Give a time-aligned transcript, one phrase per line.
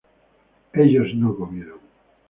[0.73, 1.79] ellos no comieron